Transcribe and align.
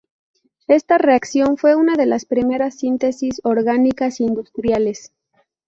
Esta 0.67 0.97
reacción 0.97 1.57
fue 1.57 1.75
una 1.75 1.95
de 1.95 2.07
las 2.07 2.25
primeras 2.25 2.73
síntesis 2.79 3.39
orgánicas 3.43 4.19
industriales. 4.19 5.11